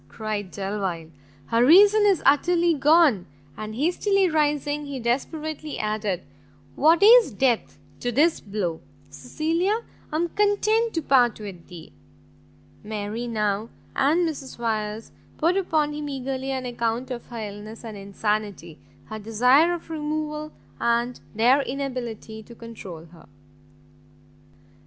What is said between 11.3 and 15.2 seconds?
with thee!" Mary now, and Mrs Wyers,